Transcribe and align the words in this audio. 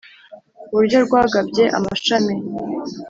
Uburyo 0.71 0.97
rwagabye 1.05 1.63
amashami 1.77 2.33